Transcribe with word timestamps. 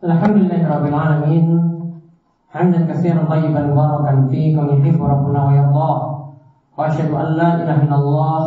الحمد 0.00 0.36
لله 0.36 0.64
رب 0.64 0.86
العالمين. 0.88 1.46
حمدا 2.48 2.80
كثيرا 2.88 3.20
طيبا 3.28 3.60
مباركا 3.68 4.32
فيه 4.32 4.56
كما 4.56 4.72
يحب 4.72 4.96
ربنا 4.96 5.48
ويرضاه. 5.48 6.00
وأشهد 6.78 7.10
أن 7.12 7.28
لا 7.36 7.48
إله 7.60 7.84
إلا 7.84 7.96
الله 8.00 8.42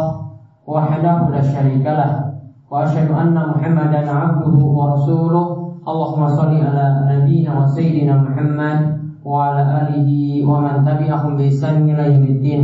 وحده 0.68 1.18
لا 1.30 1.42
شريك 1.42 1.86
له. 1.86 2.34
وأشهد 2.74 3.14
أن 3.14 3.38
محمدا 3.38 4.02
عبده 4.02 4.58
ورسوله. 4.66 5.46
اللهم 5.88 6.28
صل 6.28 6.54
على 6.58 6.86
نبينا 7.14 7.52
وسيدنا 7.62 8.14
محمد 8.18 8.80
وعلى 9.22 9.62
آله 9.82 10.10
ومن 10.50 10.74
تبعهم 10.90 11.38
بإحسان 11.38 11.86
إلى 11.86 12.04
يوم 12.18 12.26
الدين. 12.34 12.64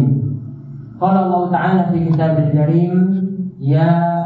قال 1.01 1.15
الله 1.17 1.41
تعالى 1.51 1.81
في 1.93 1.97
كتابه 2.09 2.43
الكريم 2.49 2.93
يا 3.61 4.18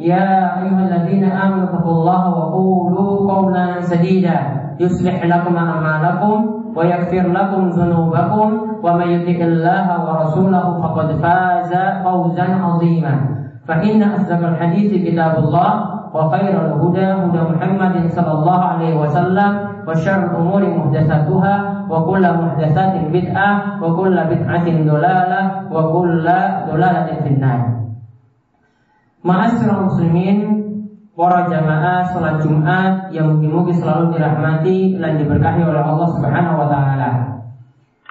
يا 0.00 0.62
أيها 0.62 0.82
الذين 0.88 1.24
آمنوا 1.24 1.64
اتقوا 1.64 1.92
الله 1.92 2.22
وقولوا 2.30 3.32
قولا 3.32 3.80
سديدا. 3.80 4.38
يصلح 4.80 5.24
لكم 5.26 5.56
أعمالكم 5.56 6.36
ويغفر 6.76 7.24
لكم 7.28 7.68
ذنوبكم 7.68 8.48
ومن 8.82 9.08
يطع 9.10 9.38
الله 9.44 9.86
ورسوله 10.06 10.66
فقد 10.82 11.08
فاز 11.22 11.72
فوزا 12.04 12.46
عظيما. 12.62 13.14
فإن 13.68 14.02
أصدق 14.02 14.48
الحديث 14.48 14.90
كتاب 15.10 15.38
الله 15.38 15.70
وخير 16.14 16.54
الهدى 16.66 17.06
هدى 17.06 17.42
محمد 17.52 17.94
صلى 18.10 18.32
الله 18.32 18.60
عليه 18.64 19.00
وسلم 19.00 19.50
وشر 19.88 20.24
الأمور 20.24 20.62
محدثاتها 20.78 21.54
وكل 21.90 22.24
محدثات 22.32 22.94
بدعة 23.12 23.82
وكل 23.82 24.16
بدعة 24.30 24.66
ضلالة 24.92 25.40
وكل 25.72 26.26
ضلالة 26.70 27.08
في 27.22 27.28
النار. 27.28 27.87
Ma'asyiral 29.18 29.90
muslimin, 29.90 30.38
para 31.18 31.50
jamaah 31.50 32.06
salat 32.14 32.38
Jumat 32.46 33.10
yang 33.10 33.34
mungkin-mungkin 33.34 33.74
selalu 33.74 34.14
dirahmati 34.14 34.94
dan 34.94 35.18
diberkahi 35.18 35.66
oleh 35.66 35.82
Allah 35.82 36.08
Subhanahu 36.14 36.56
wa 36.62 36.68
taala. 36.70 37.10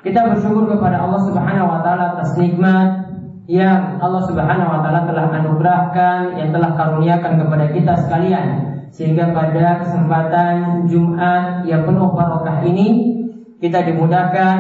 Kita 0.04 0.28
bersyukur 0.28 0.68
kepada 0.68 1.08
Allah 1.08 1.24
Subhanahu 1.24 1.72
wa 1.72 1.80
taala 1.80 2.20
atas 2.20 2.36
nikmat 2.36 3.08
yang 3.48 4.04
Allah 4.04 4.28
Subhanahu 4.28 4.68
wa 4.68 4.80
taala 4.84 5.08
telah 5.08 5.32
anugerahkan, 5.32 6.36
yang 6.36 6.52
telah 6.52 6.76
karuniakan 6.76 7.34
kepada 7.40 7.66
kita 7.72 7.94
sekalian. 8.04 8.48
Sehingga 8.92 9.32
pada 9.32 9.88
kesempatan 9.88 10.88
Jumat 10.92 11.64
yang 11.64 11.88
penuh 11.88 12.12
barokah 12.12 12.60
ini 12.68 13.16
kita 13.64 13.88
dimudahkan 13.88 14.58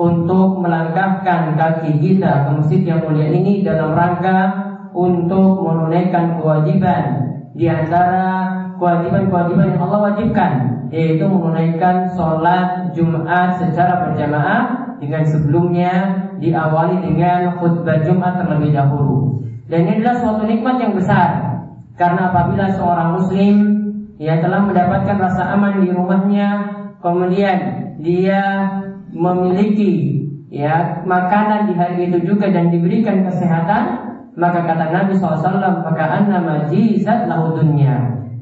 untuk 0.00 0.56
melangkahkan 0.64 1.52
kaki 1.60 2.00
kita 2.00 2.48
ke 2.48 2.50
masjid 2.56 2.80
yang 2.80 3.04
mulia 3.04 3.28
ini 3.28 3.60
dalam 3.60 3.92
rangka 3.92 4.71
untuk 4.92 5.64
menunaikan 5.64 6.40
kewajiban 6.40 7.04
di 7.52 7.68
antara 7.68 8.48
kewajiban-kewajiban 8.80 9.76
yang 9.76 9.82
Allah 9.88 10.00
wajibkan 10.12 10.52
yaitu 10.92 11.24
menunaikan 11.24 12.12
sholat 12.12 12.92
Jumat 12.92 13.56
secara 13.56 14.08
berjamaah 14.08 14.96
dengan 15.00 15.24
sebelumnya 15.24 15.92
diawali 16.36 17.00
dengan 17.00 17.56
khutbah 17.56 18.04
Jumat 18.04 18.44
terlebih 18.44 18.76
dahulu. 18.76 19.40
Dan 19.66 19.88
ini 19.88 20.04
adalah 20.04 20.16
suatu 20.20 20.44
nikmat 20.44 20.76
yang 20.84 20.92
besar 20.92 21.52
karena 21.96 22.28
apabila 22.28 22.68
seorang 22.76 23.08
muslim 23.16 23.56
ya 24.20 24.38
telah 24.38 24.62
mendapatkan 24.68 25.16
rasa 25.16 25.56
aman 25.56 25.80
di 25.80 25.88
rumahnya, 25.90 26.48
kemudian 27.00 27.58
dia 28.04 28.68
memiliki 29.12 30.22
ya 30.52 31.00
makanan 31.08 31.72
di 31.72 31.74
hari 31.76 32.12
itu 32.12 32.20
juga 32.20 32.52
dan 32.52 32.68
diberikan 32.68 33.24
kesehatan, 33.24 34.11
maka 34.32 34.64
kata 34.64 34.88
Nabi 34.88 35.12
SAW 35.16 35.84
maka 35.84 36.04
anna 36.08 36.40
majizat 36.40 37.28
lahu 37.28 37.60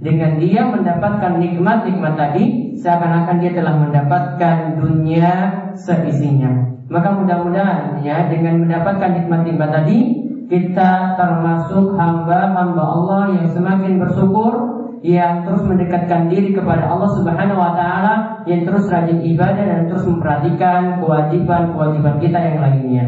dengan 0.01 0.33
dia 0.41 0.65
mendapatkan 0.65 1.37
nikmat-nikmat 1.37 2.15
tadi 2.17 2.73
seakan-akan 2.79 3.37
dia 3.43 3.53
telah 3.53 3.75
mendapatkan 3.77 4.57
dunia 4.81 5.33
seisinya 5.77 6.71
maka 6.91 7.15
mudah-mudahan 7.15 8.03
ya 8.03 8.27
dengan 8.27 8.67
mendapatkan 8.67 9.11
nikmat-nikmat 9.19 9.71
tadi 9.71 9.99
kita 10.51 11.15
termasuk 11.15 11.95
hamba-hamba 11.95 12.83
Allah 12.83 13.23
yang 13.39 13.47
semakin 13.47 14.03
bersyukur 14.03 14.81
yang 15.01 15.47
terus 15.47 15.65
mendekatkan 15.65 16.29
diri 16.29 16.53
kepada 16.53 16.91
Allah 16.91 17.09
Subhanahu 17.15 17.57
wa 17.57 17.73
taala 17.73 18.15
yang 18.45 18.69
terus 18.69 18.91
rajin 18.91 19.23
ibadah 19.23 19.65
dan 19.65 19.83
terus 19.89 20.05
memperhatikan 20.05 21.01
kewajiban-kewajiban 21.01 22.17
kita 22.21 22.39
yang 22.43 22.59
lainnya. 22.61 23.07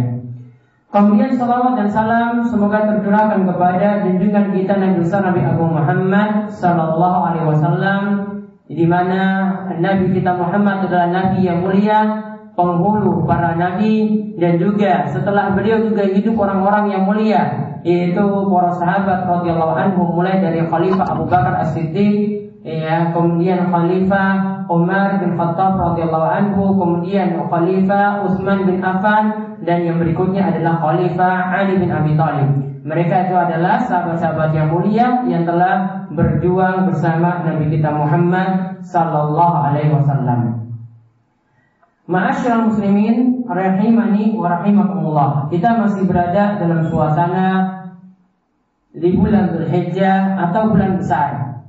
Kemudian 0.92 1.32
salawat 1.32 1.72
dan 1.80 1.88
salam 1.88 2.44
semoga 2.44 2.84
tercurahkan 2.84 3.48
kepada 3.48 4.04
junjungan 4.04 4.53
kita 4.53 4.76
Nabi 4.76 5.00
besar 5.00 5.25
Nabi 5.25 5.41
Agung 5.41 5.72
Muhammad 5.72 6.53
Sallallahu 6.53 7.19
Alaihi 7.32 7.48
Wasallam 7.48 8.03
di 8.69 8.84
mana 8.84 9.20
Nabi 9.81 10.12
kita 10.12 10.36
Muhammad 10.36 10.84
adalah 10.84 11.08
Nabi 11.08 11.48
yang 11.48 11.64
mulia, 11.64 12.00
penghulu 12.52 13.25
para 13.25 13.56
Nabi 13.56 14.20
dan 14.36 14.60
juga 14.60 15.08
setelah 15.08 15.56
beliau 15.56 15.81
juga 15.81 16.04
hidup 16.04 16.36
orang-orang 16.36 16.92
yang 16.92 17.08
mulia 17.08 17.42
yaitu 17.88 18.28
para 18.52 18.76
sahabat 18.76 19.25
radhiyallahu 19.25 19.72
anhum 19.72 20.12
mulai 20.12 20.44
dari 20.44 20.60
Khalifah 20.60 21.08
Abu 21.08 21.25
Bakar 21.25 21.56
As-Siddiq 21.64 22.52
ya 22.69 23.16
kemudian 23.16 23.64
Khalifah 23.72 24.51
Umar 24.72 25.20
bin 25.20 25.36
Khattab 25.36 25.76
radhiyallahu 25.76 26.28
anhu, 26.32 26.64
kemudian 26.80 27.36
Khalifah 27.36 28.24
Utsman 28.24 28.64
bin 28.64 28.80
Affan 28.80 29.24
dan 29.60 29.84
yang 29.84 30.00
berikutnya 30.00 30.48
adalah 30.48 30.80
Khalifah 30.80 31.52
Ali 31.52 31.76
bin 31.76 31.92
Abi 31.92 32.16
Thalib. 32.16 32.50
Mereka 32.82 33.30
itu 33.30 33.34
adalah 33.36 33.78
sahabat-sahabat 33.84 34.50
yang 34.56 34.74
mulia 34.74 35.22
yang 35.28 35.46
telah 35.46 36.08
berjuang 36.10 36.90
bersama 36.90 37.46
Nabi 37.46 37.70
kita 37.70 37.94
Muhammad 37.94 38.82
sallallahu 38.82 39.56
alaihi 39.70 39.94
wasallam. 39.94 40.66
Ma'asyiral 42.10 42.72
muslimin 42.72 43.46
rahimani 43.46 44.34
wa 44.34 44.58
rahimakumullah. 44.58 45.30
Kita 45.54 45.78
masih 45.78 46.10
berada 46.10 46.58
dalam 46.58 46.82
suasana 46.90 47.48
di 48.90 49.14
bulan 49.14 49.54
Dzulhijjah 49.54 50.42
atau 50.50 50.74
bulan 50.74 50.98
besar. 50.98 51.62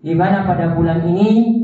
Di 0.00 0.14
mana 0.14 0.46
pada 0.48 0.72
bulan 0.72 1.02
ini 1.04 1.59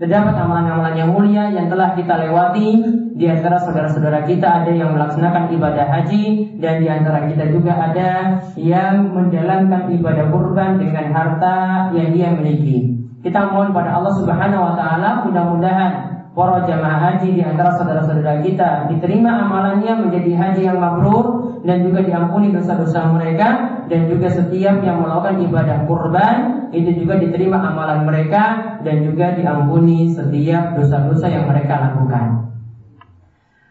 Terdapat 0.00 0.32
amalan-amalan 0.32 0.96
yang 0.96 1.12
mulia 1.12 1.52
yang 1.52 1.68
telah 1.68 1.92
kita 1.92 2.16
lewati 2.24 2.80
Di 3.20 3.28
antara 3.28 3.60
saudara-saudara 3.60 4.24
kita 4.24 4.64
ada 4.64 4.72
yang 4.72 4.96
melaksanakan 4.96 5.52
ibadah 5.52 5.92
haji 5.92 6.56
Dan 6.56 6.80
di 6.80 6.88
antara 6.88 7.28
kita 7.28 7.52
juga 7.52 7.76
ada 7.76 8.40
yang 8.56 9.12
menjalankan 9.12 9.92
ibadah 9.92 10.32
kurban 10.32 10.80
dengan 10.80 11.12
harta 11.12 11.92
yang 11.92 12.16
dia 12.16 12.32
miliki. 12.32 12.96
Kita 13.20 13.52
mohon 13.52 13.76
pada 13.76 14.00
Allah 14.00 14.16
subhanahu 14.16 14.64
wa 14.64 14.72
ta'ala 14.72 15.28
mudah-mudahan 15.28 15.92
para 16.32 16.64
jamaah 16.64 17.00
haji 17.04 17.36
di 17.36 17.42
antara 17.44 17.76
saudara-saudara 17.76 18.40
kita 18.40 18.88
diterima 18.88 19.44
amalannya 19.44 20.08
menjadi 20.08 20.32
haji 20.40 20.62
yang 20.64 20.80
mabrur 20.80 21.60
dan 21.66 21.84
juga 21.84 22.00
diampuni 22.00 22.48
dosa-dosa 22.54 23.12
mereka 23.12 23.48
dan 23.92 24.08
juga 24.08 24.32
setiap 24.32 24.80
yang 24.80 25.04
melakukan 25.04 25.36
ibadah 25.44 25.84
kurban 25.84 26.59
itu 26.70 27.02
juga 27.02 27.18
diterima 27.18 27.58
amalan 27.58 28.06
mereka 28.06 28.78
dan 28.86 29.02
juga 29.02 29.34
diampuni 29.34 30.10
setiap 30.10 30.78
dosa-dosa 30.78 31.26
yang 31.26 31.50
mereka 31.50 31.90
lakukan. 31.90 32.50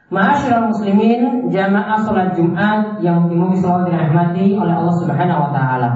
Ma'asyiral 0.10 0.74
muslimin, 0.74 1.54
jamaah 1.54 2.02
salat 2.02 2.34
Jumat 2.34 2.98
yang 3.06 3.30
mungkin 3.30 3.62
selalu 3.62 3.94
dirahmati 3.94 4.58
oleh 4.58 4.74
Allah 4.74 4.96
Subhanahu 4.98 5.40
wa 5.48 5.52
taala. 5.54 5.92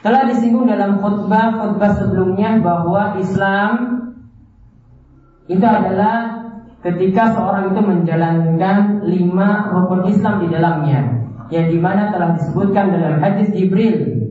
Telah 0.00 0.22
disinggung 0.30 0.64
dalam 0.64 1.02
khutbah-khutbah 1.02 1.90
sebelumnya 2.00 2.56
bahwa 2.62 3.18
Islam 3.20 3.70
itu 5.46 5.62
adalah 5.62 6.46
ketika 6.80 7.34
seorang 7.34 7.74
itu 7.74 7.80
menjalankan 7.82 9.04
lima 9.04 9.70
rukun 9.74 10.06
Islam 10.10 10.46
di 10.46 10.48
dalamnya 10.50 11.00
yang 11.50 11.70
di 11.70 11.78
mana 11.78 12.10
telah 12.10 12.34
disebutkan 12.38 12.90
dalam 12.90 13.22
hadis 13.22 13.50
Jibril 13.54 14.26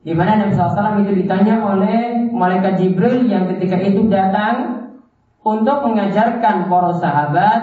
di 0.00 0.16
mana 0.16 0.40
Nabi 0.40 0.56
SAW 0.56 1.04
itu 1.04 1.12
ditanya 1.24 1.60
oleh 1.60 2.32
malaikat 2.32 2.80
Jibril 2.80 3.28
yang 3.28 3.44
ketika 3.52 3.76
itu 3.76 4.08
datang 4.08 4.88
untuk 5.44 5.84
mengajarkan 5.84 6.72
para 6.72 6.92
sahabat 6.96 7.60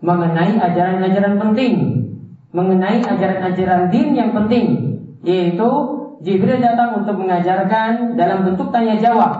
mengenai 0.00 0.56
ajaran-ajaran 0.56 1.36
penting, 1.40 1.74
mengenai 2.52 3.04
ajaran-ajaran 3.04 3.92
din 3.92 4.16
yang 4.16 4.32
penting, 4.32 4.66
yaitu 5.24 5.68
Jibril 6.24 6.64
datang 6.64 7.04
untuk 7.04 7.20
mengajarkan 7.20 8.16
dalam 8.16 8.48
bentuk 8.48 8.72
tanya 8.72 8.96
jawab 8.96 9.32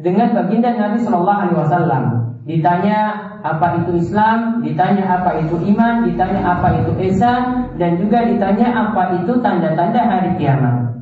dengan 0.00 0.32
baginda 0.32 0.72
Nabi 0.72 1.04
Shallallahu 1.04 1.40
Alaihi 1.48 1.58
Wasallam. 1.60 2.04
Ditanya 2.44 2.98
apa 3.44 3.80
itu 3.80 4.00
Islam, 4.00 4.64
ditanya 4.64 5.20
apa 5.20 5.36
itu 5.40 5.56
iman, 5.72 6.04
ditanya 6.08 6.40
apa 6.44 6.80
itu 6.80 6.92
ihsan, 7.08 7.72
dan 7.76 7.96
juga 8.00 8.24
ditanya 8.24 8.72
apa 8.72 9.20
itu 9.20 9.32
tanda-tanda 9.40 10.00
hari 10.00 10.32
kiamat. 10.40 10.93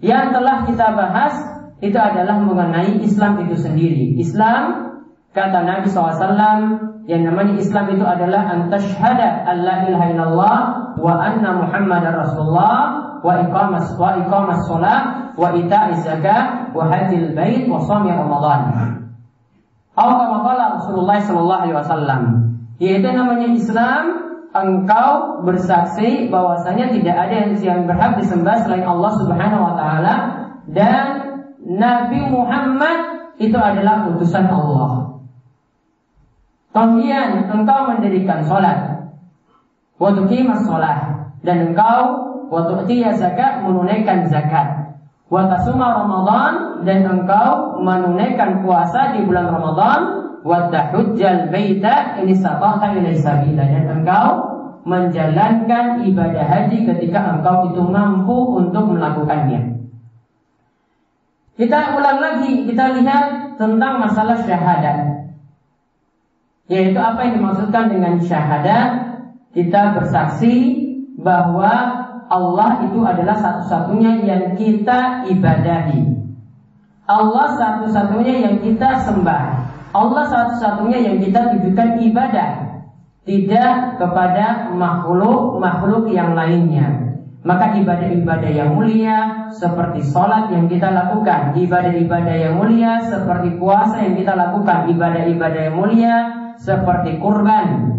Yang 0.00 0.24
telah 0.32 0.56
kita 0.64 0.86
bahas 0.96 1.34
itu 1.80 1.96
adalah 1.96 2.40
mengenai 2.40 3.00
Islam 3.04 3.40
itu 3.44 3.56
sendiri. 3.56 4.16
Islam 4.20 4.92
kata 5.32 5.64
Nabi 5.64 5.88
SAW 5.88 6.36
yang 7.08 7.22
namanya 7.24 7.56
Islam 7.56 7.92
itu 7.96 8.04
adalah 8.04 8.48
antashhada 8.52 9.44
alla 9.48 9.88
ilaha 9.88 10.06
illallah 10.12 10.58
wa 11.00 11.12
anna 11.16 11.56
muhammadar 11.56 12.12
rasulullah 12.12 12.78
wa 13.24 13.32
iqamas 13.40 13.96
wa 13.96 14.20
iqamas 14.20 14.64
salat 14.68 15.04
wa 15.36 15.52
ita'iz 15.56 16.04
zakat 16.04 16.72
wa 16.76 16.88
hajjil 16.88 17.32
bait 17.32 17.64
wa 17.68 17.80
shami 17.84 18.12
ramadan. 18.12 18.60
Atau 20.00 20.32
Rasulullah 20.80 21.20
Sallallahu 21.20 21.60
Alaihi 21.66 21.76
Wasallam, 21.76 22.22
yaitu 22.80 23.08
namanya 23.12 23.48
Islam. 23.52 24.04
Engkau 24.50 25.46
bersaksi 25.46 26.26
bahwasanya 26.26 26.90
tidak 26.90 27.14
ada 27.14 27.34
yang, 27.46 27.52
yang 27.62 27.80
berhak 27.86 28.18
disembah 28.18 28.66
selain 28.66 28.82
Allah 28.82 29.12
Subhanahu 29.22 29.62
Wa 29.62 29.74
Taala 29.78 30.14
dan 30.66 31.06
Nabi 31.62 32.18
Muhammad 32.26 32.98
itu 33.38 33.54
adalah 33.54 34.10
utusan 34.10 34.50
Allah. 34.50 35.22
Kemudian 36.74 37.50
engkau 37.50 37.94
mendirikan 37.94 38.42
sholat, 38.46 39.10
waktu 40.02 40.22
kimas 40.26 40.66
sholat, 40.66 41.30
dan 41.46 41.70
engkau 41.70 42.30
waktu 42.50 43.06
zakat 43.14 43.62
menunaikan 43.62 44.26
zakat. 44.26 44.98
Wa 45.30 45.46
Ramadan 45.46 46.82
dan 46.82 47.06
engkau 47.06 47.78
menunaikan 47.78 48.66
puasa 48.66 49.14
di 49.14 49.22
bulan 49.22 49.46
Ramadan 49.46 50.00
wa 50.40 50.72
baita 50.72 51.94
ini 52.24 52.32
sabata 52.32 52.96
ilai 52.96 53.16
sabila 53.16 53.64
dan 53.64 53.84
engkau 54.00 54.28
menjalankan 54.88 56.08
ibadah 56.08 56.44
haji 56.48 56.88
ketika 56.88 57.36
engkau 57.36 57.72
itu 57.72 57.82
mampu 57.84 58.36
untuk 58.56 58.96
melakukannya. 58.96 59.76
Kita 61.60 61.92
ulang 61.92 62.18
lagi, 62.24 62.64
kita 62.64 62.96
lihat 62.96 63.24
tentang 63.60 64.00
masalah 64.00 64.40
syahadat. 64.48 65.28
Yaitu 66.72 66.96
apa 66.96 67.20
yang 67.28 67.34
dimaksudkan 67.36 67.92
dengan 67.92 68.16
syahadat? 68.24 69.12
Kita 69.52 69.92
bersaksi 69.98 70.54
bahwa 71.20 72.00
Allah 72.30 72.86
itu 72.88 73.02
adalah 73.04 73.36
satu-satunya 73.36 74.24
yang 74.24 74.44
kita 74.56 75.28
ibadahi. 75.28 76.16
Allah 77.04 77.46
satu-satunya 77.58 78.34
yang 78.46 78.56
kita 78.62 79.02
sembah. 79.02 79.59
Allah 79.90 80.24
satu-satunya 80.26 80.98
yang 81.02 81.16
kita 81.18 81.54
tujukan 81.56 81.98
ibadah. 81.98 82.50
Tidak 83.26 84.00
kepada 84.00 84.72
makhluk-makhluk 84.74 86.08
yang 86.10 86.32
lainnya. 86.32 87.10
Maka 87.40 87.72
ibadah-ibadah 87.80 88.50
yang 88.52 88.76
mulia 88.76 89.48
seperti 89.48 90.04
sholat 90.04 90.52
yang 90.52 90.68
kita 90.68 90.92
lakukan, 90.92 91.56
ibadah-ibadah 91.56 92.36
yang 92.36 92.54
mulia 92.60 93.00
seperti 93.00 93.56
puasa 93.56 93.96
yang 94.04 94.12
kita 94.12 94.36
lakukan, 94.36 94.92
ibadah-ibadah 94.92 95.60
yang 95.72 95.76
mulia 95.76 96.14
seperti 96.60 97.16
kurban 97.16 97.96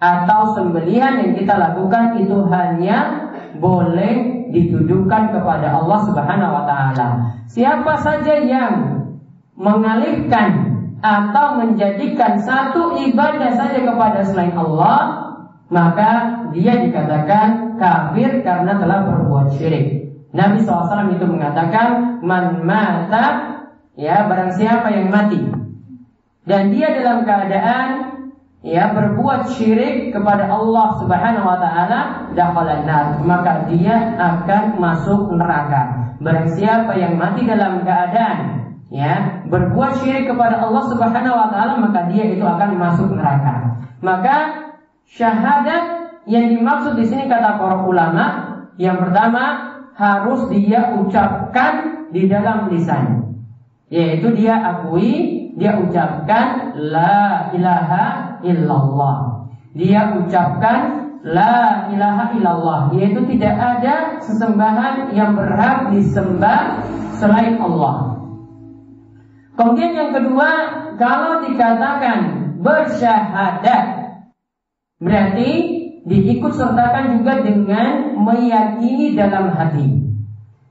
atau 0.00 0.56
sembelihan 0.56 1.20
yang 1.20 1.32
kita 1.36 1.58
lakukan 1.58 2.16
itu 2.22 2.48
hanya 2.48 3.28
boleh 3.60 4.48
ditujukan 4.54 5.36
kepada 5.36 5.68
Allah 5.74 5.98
Subhanahu 6.08 6.52
wa 6.54 6.64
taala. 6.64 7.08
Siapa 7.44 7.92
saja 8.00 8.40
yang 8.40 9.04
mengalihkan 9.52 10.67
atau 10.98 11.62
menjadikan 11.62 12.42
satu 12.42 12.98
ibadah 12.98 13.54
saja 13.54 13.78
kepada 13.86 14.20
selain 14.26 14.54
Allah, 14.58 15.30
maka 15.70 16.42
dia 16.50 16.80
dikatakan 16.82 17.78
kafir 17.78 18.42
karena 18.42 18.78
telah 18.80 19.06
berbuat 19.06 19.54
syirik. 19.58 20.10
Nabi 20.34 20.60
SAW 20.60 21.14
itu 21.14 21.24
mengatakan, 21.24 22.20
Man 22.20 22.66
mata, 22.66 23.26
ya 23.94 24.26
barang 24.26 24.52
siapa 24.58 24.90
yang 24.92 25.08
mati. 25.08 25.40
Dan 26.48 26.72
dia 26.72 26.92
dalam 26.96 27.28
keadaan 27.28 27.88
ya 28.64 28.90
berbuat 28.90 29.54
syirik 29.54 30.10
kepada 30.10 30.50
Allah 30.50 30.98
Subhanahu 30.98 31.46
wa 31.46 31.58
taala 31.62 32.00
dakhalan 32.34 33.22
maka 33.22 33.70
dia 33.70 34.18
akan 34.18 34.82
masuk 34.82 35.30
neraka 35.38 36.14
barang 36.18 36.50
siapa 36.58 36.98
yang 36.98 37.14
mati 37.14 37.46
dalam 37.46 37.86
keadaan 37.86 38.57
ya 38.88 39.44
berbuat 39.48 40.00
syirik 40.00 40.32
kepada 40.32 40.64
Allah 40.64 40.84
Subhanahu 40.88 41.36
wa 41.36 41.48
taala 41.52 41.76
maka 41.76 42.08
dia 42.08 42.24
itu 42.28 42.44
akan 42.44 42.70
masuk 42.80 43.12
neraka 43.12 43.84
maka 44.00 44.36
syahadat 45.04 45.82
yang 46.28 46.52
dimaksud 46.52 46.96
di 46.96 47.04
sini 47.04 47.28
kata 47.28 47.60
para 47.60 47.84
ulama 47.84 48.24
yang 48.80 48.96
pertama 48.96 49.76
harus 49.96 50.48
dia 50.52 50.96
ucapkan 50.96 52.06
di 52.12 52.28
dalam 52.28 52.72
lisan 52.72 53.36
yaitu 53.92 54.32
dia 54.32 54.56
akui 54.56 55.38
dia 55.58 55.74
ucapkan 55.82 56.78
la 56.78 57.50
ilaha 57.50 58.38
illallah. 58.46 59.50
Dia 59.74 60.14
ucapkan 60.14 61.10
la 61.26 61.90
ilaha 61.90 62.30
illallah, 62.38 62.80
yaitu 62.94 63.26
tidak 63.34 63.58
ada 63.58 64.22
sesembahan 64.22 65.10
yang 65.12 65.34
berhak 65.34 65.90
disembah 65.90 66.78
selain 67.18 67.58
Allah. 67.58 68.07
Kemudian 69.58 69.90
yang 69.90 70.10
kedua, 70.14 70.50
kalau 70.94 71.42
dikatakan 71.42 72.18
bersyahadat, 72.62 73.84
berarti 75.02 75.50
diikut 76.06 76.54
sertakan 76.54 77.18
juga 77.18 77.42
dengan 77.42 78.14
meyakini 78.22 79.18
dalam 79.18 79.50
hati. 79.50 79.98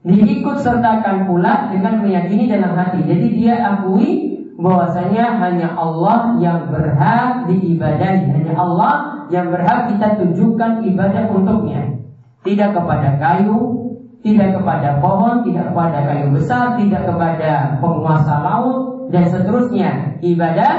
Diikut 0.08 0.64
sertakan 0.64 1.28
pula 1.28 1.68
dengan 1.68 2.00
meyakini 2.00 2.48
dalam 2.48 2.80
hati. 2.80 3.04
Jadi 3.04 3.28
dia 3.36 3.60
akui 3.76 4.40
bahwasanya 4.56 5.36
hanya 5.36 5.76
Allah 5.76 6.40
yang 6.40 6.72
berhak 6.72 7.52
diibadahi, 7.52 8.24
hanya 8.40 8.54
Allah 8.56 8.94
yang 9.28 9.52
berhak 9.52 9.92
kita 9.92 10.16
tunjukkan 10.16 10.88
ibadah 10.88 11.28
untuknya. 11.28 12.08
Tidak 12.48 12.72
kepada 12.72 13.20
kayu, 13.20 13.87
tidak 14.26 14.60
kepada 14.60 14.98
pohon, 15.00 15.46
tidak 15.46 15.72
kepada 15.72 15.98
kayu 16.10 16.28
besar, 16.34 16.76
tidak 16.76 17.06
kepada 17.06 17.78
penguasa 17.78 18.34
laut 18.42 18.78
dan 19.14 19.30
seterusnya. 19.30 20.20
Ibadah 20.20 20.74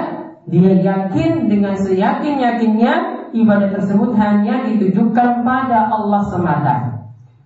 dia 0.49 0.73
yakin 0.81 1.47
dengan 1.47 1.77
seyakin-yakinnya 1.77 2.93
ibadah 3.37 3.69
tersebut 3.73 4.17
hanya 4.17 4.65
ditujukan 4.69 5.45
pada 5.45 5.93
Allah 5.93 6.23
semata. 6.33 6.77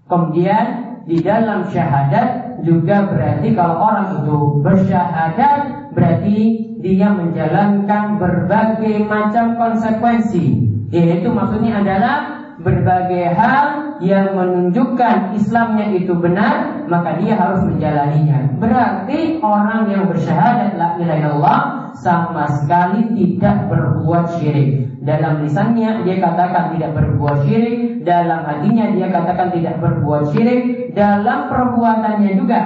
Kemudian 0.06 0.66
di 1.06 1.18
dalam 1.18 1.66
syahadat 1.66 2.62
juga 2.62 3.10
berarti 3.10 3.48
kalau 3.58 3.76
orang 3.82 4.22
itu 4.22 4.38
bersyahadat 4.62 5.60
berarti 5.98 6.38
dia 6.78 7.10
menjalankan 7.10 8.22
berbagai 8.22 9.02
macam 9.06 9.58
konsekuensi 9.58 10.70
yaitu 10.94 11.26
maksudnya 11.30 11.82
adalah 11.82 12.18
berbagai 12.62 13.34
hal 13.34 13.91
yang 14.02 14.34
menunjukkan 14.34 15.38
Islamnya 15.38 15.94
itu 15.94 16.10
benar 16.18 16.82
maka 16.90 17.22
dia 17.22 17.38
harus 17.38 17.62
menjalaninya. 17.70 18.58
Berarti 18.58 19.38
orang 19.38 19.86
yang 19.94 20.10
bersyahadat 20.10 20.74
la 20.74 20.98
ilaha 20.98 21.18
illallah 21.22 21.60
sama 22.02 22.50
sekali 22.50 23.14
tidak 23.14 23.70
berbuat 23.70 24.42
syirik. 24.42 24.90
Dalam 25.06 25.46
lisannya 25.46 26.02
dia 26.02 26.18
katakan 26.18 26.74
tidak 26.74 26.98
berbuat 26.98 27.46
syirik. 27.46 28.02
Dalam 28.02 28.42
hatinya 28.42 28.90
dia 28.90 29.06
katakan 29.06 29.54
tidak 29.54 29.78
berbuat 29.78 30.34
syirik. 30.34 30.90
Dalam 30.98 31.46
perbuatannya 31.46 32.32
juga 32.34 32.60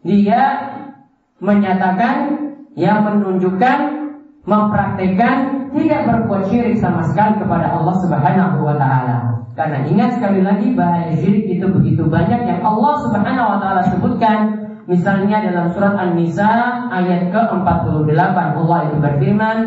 dia 0.00 0.72
menyatakan 1.44 2.16
yang 2.80 3.04
menunjukkan 3.04 3.78
mempraktekkan 4.48 5.59
tidak 5.70 6.00
berbuat 6.06 6.42
syirik 6.50 6.76
sama 6.78 7.06
sekali 7.06 7.38
kepada 7.38 7.70
Allah 7.70 7.94
Subhanahu 8.02 8.66
wa 8.66 8.74
taala. 8.74 9.16
Karena 9.54 9.86
ingat 9.86 10.18
sekali 10.18 10.42
lagi 10.42 10.74
bahaya 10.74 11.14
syirik 11.14 11.46
itu 11.46 11.66
begitu 11.70 12.06
banyak 12.06 12.46
yang 12.46 12.60
Allah 12.62 12.94
Subhanahu 13.06 13.46
wa 13.56 13.58
taala 13.62 13.82
sebutkan 13.86 14.38
misalnya 14.90 15.42
dalam 15.46 15.70
surat 15.70 15.94
An-Nisa 15.94 16.50
ayat 16.90 17.30
ke-48 17.30 18.36
Allah 18.36 18.78
itu 18.90 18.96
berfirman 18.98 19.58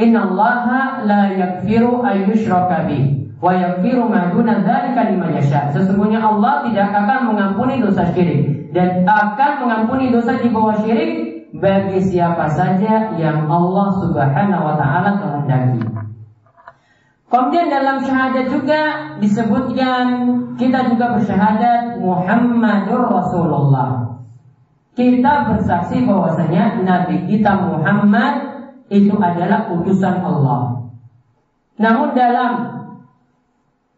Innallaha 0.00 1.04
la 1.04 1.22
yakfiru 1.36 2.00
ayyushraka 2.00 2.88
bih 2.88 3.28
wa 3.36 3.52
yakfiru 3.52 4.08
ma 4.08 4.32
duna 4.32 4.64
dzalika 4.64 5.12
liman 5.12 5.36
yasha. 5.36 5.68
Sesungguhnya 5.76 6.24
Allah 6.24 6.64
tidak 6.64 6.88
akan 6.88 7.20
mengampuni 7.34 7.84
dosa 7.84 8.08
syirik 8.16 8.72
dan 8.72 9.04
akan 9.04 9.52
mengampuni 9.66 10.08
dosa 10.08 10.40
di 10.40 10.48
bawah 10.48 10.80
syirik 10.80 11.39
bagi 11.54 11.98
siapa 11.98 12.46
saja 12.46 13.14
yang 13.18 13.50
Allah 13.50 13.88
Subhanahu 13.98 14.62
wa 14.62 14.74
taala 14.78 15.10
kehendaki. 15.18 15.82
Kemudian 17.30 17.70
dalam 17.70 18.02
syahadat 18.02 18.50
juga 18.50 18.82
disebutkan 19.22 20.06
kita 20.58 20.90
juga 20.90 21.14
bersyahadat 21.18 22.02
Muhammadur 22.02 23.06
Rasulullah. 23.06 24.06
kita 24.90 25.48
bersaksi 25.48 26.04
bahwasanya 26.04 26.82
Nabi 26.84 27.24
kita 27.30 27.56
Muhammad 27.56 28.34
itu 28.90 29.14
adalah 29.16 29.70
utusan 29.72 30.20
Allah. 30.20 30.90
Namun 31.80 32.12
dalam 32.12 32.52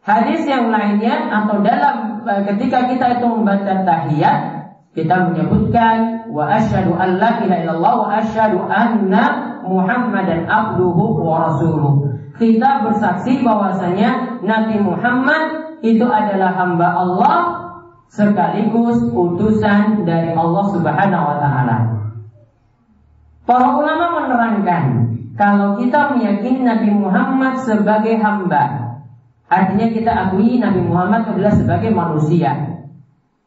hadis 0.04 0.47
yang 0.47 0.71
lainnya 0.71 1.32
atau 1.32 1.59
dalam 1.64 2.23
eh, 2.23 2.42
ketika 2.54 2.87
kita 2.87 3.18
itu 3.18 3.26
membaca 3.26 3.82
tahiyat 3.82 4.62
kita 4.93 5.33
menyebutkan 5.33 6.29
wa 6.29 6.53
asyhadu 6.53 6.93
an 7.01 7.17
la 7.17 7.41
ilaha 7.41 7.61
illallah 7.65 7.95
wa 7.97 8.09
asyhadu 8.21 8.61
anna 8.69 9.25
Muhammadan 9.65 10.45
abduhu 10.45 11.17
wa 11.23 11.49
rasuluh. 11.49 12.13
Kita 12.37 12.85
bersaksi 12.85 13.41
bahwasanya 13.41 14.43
Nabi 14.45 14.85
Muhammad 14.85 15.43
itu 15.81 16.05
adalah 16.05 16.53
hamba 16.59 16.89
Allah 16.93 17.37
sekaligus 18.13 19.01
utusan 19.09 20.05
dari 20.05 20.37
Allah 20.37 20.65
Subhanahu 20.77 21.25
wa 21.25 21.37
taala. 21.41 21.77
Para 23.49 23.69
ulama 23.73 24.07
menerangkan 24.21 24.85
kalau 25.41 25.81
kita 25.81 26.13
meyakini 26.13 26.69
Nabi 26.69 26.93
Muhammad 26.93 27.65
sebagai 27.65 28.21
hamba, 28.21 28.93
artinya 29.49 29.89
kita 29.89 30.13
akui 30.29 30.61
Nabi 30.61 30.85
Muhammad 30.85 31.33
adalah 31.33 31.57
sebagai 31.57 31.89
manusia. 31.97 32.85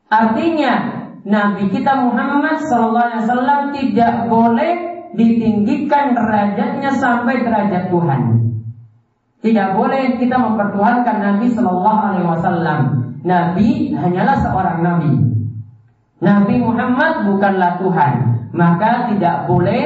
Artinya 0.10 1.05
Nabi 1.26 1.74
kita 1.74 2.06
Muhammad 2.06 2.62
SAW 2.70 3.74
tidak 3.74 4.30
boleh 4.30 4.74
ditinggikan 5.18 6.14
derajatnya 6.14 6.94
sampai 6.94 7.42
derajat 7.42 7.90
Tuhan. 7.90 8.22
Tidak 9.42 9.70
boleh 9.74 10.22
kita 10.22 10.38
mempertuhankan 10.38 11.18
Nabi 11.22 11.50
Shallallahu 11.50 12.00
Alaihi 12.02 12.30
Wasallam. 12.30 12.80
Nabi 13.26 13.94
hanyalah 13.98 14.38
seorang 14.38 14.86
nabi. 14.86 15.14
Nabi 16.22 16.56
Muhammad 16.62 17.26
bukanlah 17.26 17.82
Tuhan. 17.82 18.14
Maka 18.54 19.10
tidak 19.14 19.50
boleh 19.50 19.84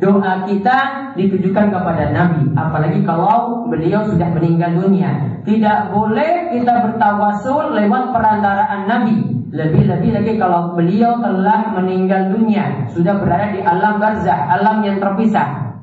doa 0.00 0.48
kita 0.48 0.78
ditujukan 1.20 1.68
kepada 1.68 2.16
Nabi. 2.16 2.48
Apalagi 2.56 3.04
kalau 3.04 3.68
beliau 3.68 4.08
sudah 4.08 4.28
meninggal 4.32 4.72
dunia. 4.76 5.40
Tidak 5.44 5.92
boleh 5.92 6.52
kita 6.56 6.80
bertawasul 6.88 7.76
lewat 7.76 8.12
perantaraan 8.12 8.88
Nabi. 8.88 9.41
Lebih-lebih 9.52 10.10
lagi 10.16 10.32
kalau 10.40 10.72
beliau 10.72 11.20
telah 11.20 11.76
meninggal 11.76 12.32
dunia. 12.32 12.88
Sudah 12.88 13.20
berada 13.20 13.52
di 13.52 13.60
alam 13.60 14.00
barzah, 14.00 14.48
alam 14.48 14.80
yang 14.80 14.96
terpisah. 14.96 15.76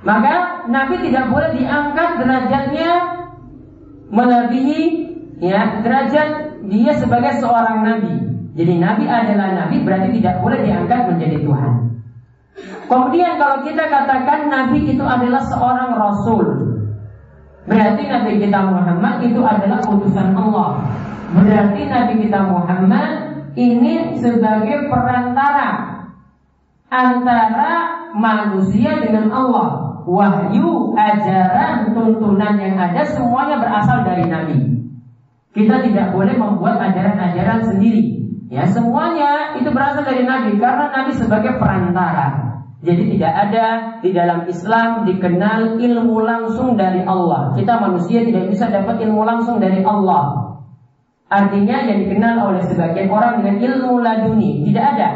Maka 0.00 0.66
Nabi 0.72 1.04
tidak 1.04 1.28
boleh 1.28 1.52
diangkat 1.52 2.10
derajatnya 2.18 2.90
melebihi 4.12 4.82
ya 5.42 5.82
derajat 5.84 6.28
dia 6.68 6.92
sebagai 6.96 7.42
seorang 7.42 7.82
nabi. 7.82 8.14
Jadi 8.52 8.72
nabi 8.78 9.04
adalah 9.08 9.64
nabi 9.64 9.80
berarti 9.80 10.08
tidak 10.20 10.38
boleh 10.44 10.60
diangkat 10.60 11.00
menjadi 11.08 11.36
Tuhan. 11.40 11.72
Kemudian 12.86 13.40
kalau 13.40 13.64
kita 13.64 13.84
katakan 13.88 14.52
nabi 14.52 14.92
itu 14.92 15.00
adalah 15.00 15.40
seorang 15.48 15.96
rasul, 15.96 16.44
berarti 17.64 18.02
nabi 18.04 18.32
kita 18.36 18.58
Muhammad 18.60 19.24
itu 19.24 19.40
adalah 19.40 19.80
utusan 19.80 20.36
Allah. 20.36 20.84
Berarti 21.32 21.80
nabi 21.88 22.14
kita 22.28 22.40
Muhammad 22.44 23.10
ini 23.56 24.16
sebagai 24.20 24.88
perantara 24.88 25.92
antara 26.92 27.72
manusia 28.12 29.00
dengan 29.00 29.32
Allah. 29.32 29.68
Wahyu, 30.02 30.98
ajaran, 30.98 31.94
tuntunan 31.94 32.58
yang 32.58 32.74
ada 32.74 33.06
semuanya 33.06 33.62
berasal 33.62 34.02
dari 34.02 34.26
Nabi. 34.26 34.58
Kita 35.54 35.78
tidak 35.78 36.10
boleh 36.10 36.34
membuat 36.34 36.82
ajaran-ajaran 36.82 37.70
sendiri. 37.70 38.18
Ya, 38.50 38.66
semuanya 38.66 39.54
itu 39.56 39.70
berasal 39.70 40.02
dari 40.02 40.26
Nabi 40.26 40.58
karena 40.58 40.90
Nabi 40.90 41.12
sebagai 41.14 41.54
perantara. 41.56 42.52
Jadi 42.82 43.14
tidak 43.14 43.30
ada 43.30 43.66
di 44.02 44.10
dalam 44.10 44.42
Islam 44.50 45.06
dikenal 45.06 45.78
ilmu 45.78 46.18
langsung 46.26 46.74
dari 46.74 47.06
Allah. 47.06 47.54
Kita 47.54 47.78
manusia 47.78 48.26
tidak 48.26 48.50
bisa 48.50 48.74
dapat 48.74 48.98
ilmu 49.06 49.22
langsung 49.22 49.62
dari 49.62 49.86
Allah. 49.86 50.41
Artinya 51.32 51.88
yang 51.88 52.04
dikenal 52.04 52.36
oleh 52.52 52.62
sebagian 52.68 53.08
orang 53.08 53.40
dengan 53.40 53.56
ilmu 53.64 54.04
laduni 54.04 54.68
tidak 54.68 54.84
ada. 54.92 55.08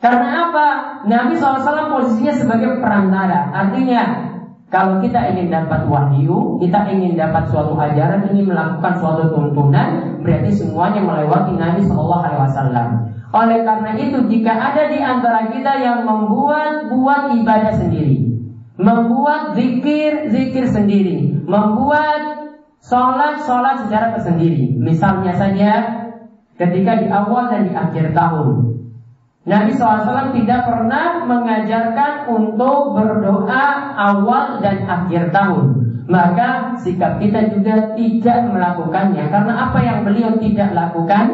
Karena 0.00 0.48
apa? 0.48 0.66
Nabi 1.04 1.36
SAW 1.36 1.92
posisinya 1.92 2.32
sebagai 2.32 2.80
perantara. 2.80 3.52
Artinya, 3.52 4.32
kalau 4.72 5.04
kita 5.04 5.36
ingin 5.36 5.52
dapat 5.52 5.84
wahyu, 5.84 6.56
kita 6.64 6.88
ingin 6.88 7.12
dapat 7.12 7.44
suatu 7.52 7.76
ajaran, 7.76 8.32
ingin 8.32 8.48
melakukan 8.48 8.96
suatu 8.96 9.36
tuntunan, 9.36 10.20
berarti 10.24 10.50
semuanya 10.56 11.04
melewati 11.04 11.52
Nabi 11.60 11.84
SAW. 11.84 13.12
Oleh 13.36 13.60
karena 13.68 13.92
itu, 14.00 14.18
jika 14.32 14.52
ada 14.56 14.88
di 14.88 14.96
antara 14.96 15.52
kita 15.52 15.72
yang 15.76 16.08
membuat 16.08 16.88
buat 16.88 17.36
ibadah 17.36 17.76
sendiri, 17.76 18.32
membuat 18.80 19.52
zikir 19.52 20.32
zikir 20.32 20.64
sendiri, 20.72 21.44
membuat 21.44 22.45
sholat 22.86 23.42
sholat 23.42 23.86
secara 23.86 24.14
tersendiri, 24.14 24.78
misalnya 24.78 25.34
saja 25.34 25.70
ketika 26.54 27.02
di 27.02 27.06
awal 27.10 27.50
dan 27.50 27.66
di 27.66 27.72
akhir 27.74 28.14
tahun, 28.14 28.76
Nabi 29.46 29.70
SAW 29.78 30.34
tidak 30.34 30.66
pernah 30.66 31.22
mengajarkan 31.22 32.26
untuk 32.30 32.98
berdoa 32.98 33.94
awal 33.94 34.58
dan 34.58 34.86
akhir 34.86 35.30
tahun. 35.30 35.86
Maka 36.06 36.78
sikap 36.82 37.18
kita 37.18 37.50
juga 37.50 37.94
tidak 37.98 38.46
melakukannya. 38.50 39.26
Karena 39.26 39.70
apa 39.70 39.78
yang 39.82 40.06
beliau 40.06 40.38
tidak 40.38 40.70
lakukan 40.70 41.26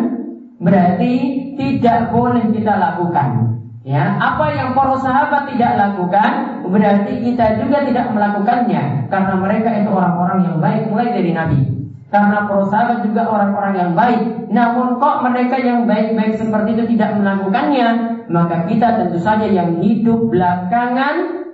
berarti 0.61 1.15
tidak 1.57 2.13
boleh 2.13 2.53
kita 2.53 2.73
lakukan. 2.77 3.52
Ya, 3.83 4.15
apa 4.15 4.55
yang 4.55 4.79
para 4.79 4.95
sahabat 4.95 5.51
tidak 5.51 5.75
lakukan 5.75 6.63
berarti 6.71 7.19
kita 7.19 7.59
juga 7.59 7.83
tidak 7.83 8.15
melakukannya 8.15 9.11
karena 9.11 9.35
mereka 9.35 9.75
itu 9.75 9.91
orang-orang 9.91 10.39
yang 10.47 10.57
baik 10.63 10.83
mulai 10.87 11.11
dari 11.11 11.35
Nabi. 11.35 11.61
Karena 12.07 12.47
para 12.47 12.63
sahabat 12.71 13.03
juga 13.03 13.27
orang-orang 13.27 13.75
yang 13.75 13.93
baik. 13.99 14.23
Namun 14.53 15.03
kok 15.03 15.27
mereka 15.27 15.57
yang 15.59 15.89
baik-baik 15.89 16.39
seperti 16.39 16.79
itu 16.79 16.85
tidak 16.95 17.19
melakukannya, 17.19 17.89
maka 18.31 18.69
kita 18.71 18.89
tentu 19.03 19.19
saja 19.19 19.49
yang 19.51 19.81
hidup 19.83 20.31
belakangan 20.31 21.49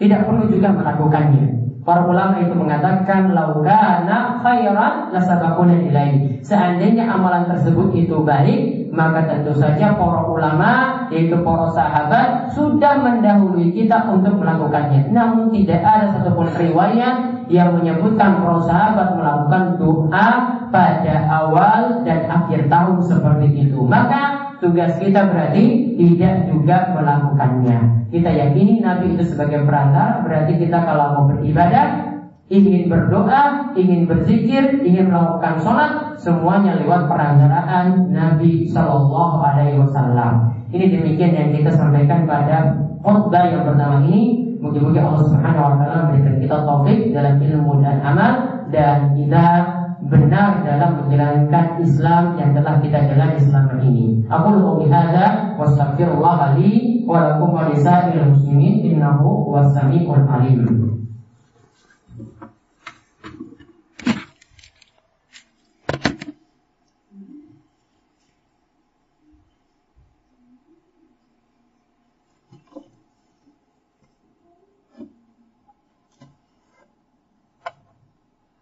tidak 0.00 0.24
perlu 0.24 0.48
juga 0.48 0.72
melakukannya. 0.72 1.67
Para 1.88 2.04
ulama 2.04 2.36
itu 2.36 2.52
mengatakan 2.52 3.32
laukana 3.32 4.44
khairan 4.44 5.08
lasabakuna 5.08 5.72
ilai. 5.88 6.36
Seandainya 6.44 7.08
amalan 7.08 7.48
tersebut 7.48 7.96
itu 7.96 8.20
baik, 8.28 8.92
maka 8.92 9.24
tentu 9.24 9.56
saja 9.56 9.96
para 9.96 10.20
ulama 10.28 10.72
yaitu 11.08 11.40
para 11.40 11.72
sahabat 11.72 12.52
sudah 12.52 13.00
mendahului 13.00 13.72
kita 13.72 14.04
untuk 14.04 14.36
melakukannya. 14.36 15.08
Namun 15.16 15.48
tidak 15.48 15.80
ada 15.80 16.12
satupun 16.12 16.52
riwayat 16.52 17.48
yang 17.48 17.72
menyebutkan 17.80 18.44
para 18.44 18.60
sahabat 18.68 19.08
melakukan 19.16 19.80
doa 19.80 20.28
pada 20.68 21.14
awal 21.24 22.04
dan 22.04 22.28
akhir 22.28 22.68
tahun 22.68 23.00
seperti 23.00 23.64
itu. 23.64 23.80
Maka 23.88 24.37
tugas 24.58 24.98
kita 24.98 25.30
berarti 25.30 25.94
tidak 25.98 26.34
juga 26.50 26.94
melakukannya. 26.94 28.08
Kita 28.08 28.30
yakini 28.30 28.80
Nabi 28.80 29.14
itu 29.14 29.24
sebagai 29.34 29.62
perantara, 29.68 30.24
berarti 30.24 30.56
kita 30.56 30.78
kalau 30.82 31.06
mau 31.14 31.24
beribadah 31.30 32.18
ingin 32.48 32.88
berdoa, 32.88 33.72
ingin 33.76 34.08
berzikir, 34.08 34.80
ingin 34.80 35.12
melakukan 35.12 35.60
sholat, 35.60 35.92
semuanya 36.16 36.80
lewat 36.80 37.06
perantaraan 37.06 38.08
Nabi 38.08 38.64
Shallallahu 38.72 39.36
Alaihi 39.44 39.78
Wasallam. 39.84 40.56
Ini 40.72 40.84
demikian 40.92 41.32
yang 41.32 41.48
kita 41.52 41.70
sampaikan 41.76 42.24
pada 42.24 42.76
khutbah 43.04 43.44
yang 43.48 43.64
pertama 43.68 44.04
ini. 44.08 44.44
Mudah-mudahan 44.58 45.06
Allah 45.06 45.24
Subhanahu 45.30 45.66
wa 45.70 45.74
taala 45.78 45.96
memberikan 46.10 46.34
kita 46.42 46.56
taufik 46.66 47.14
dalam 47.14 47.38
ilmu 47.38 47.78
dan 47.78 48.02
amal 48.02 48.32
dan 48.74 49.14
kita 49.14 49.44
benar 50.06 50.62
dalam 50.62 51.02
menjalankan 51.02 51.82
Islam 51.82 52.38
yang 52.38 52.54
telah 52.54 52.78
kita 52.78 53.10
jalani 53.10 53.42
selama 53.42 53.82
ini. 53.82 54.22
Aku 54.30 54.46
lupa 54.54 54.86
bihada 54.86 55.58
wa 55.58 55.66
astaghfirullah 55.66 56.54
li 56.54 57.02
wa 57.02 57.34
lakum 57.34 57.58
wa 57.58 57.66
muslimin. 58.30 58.78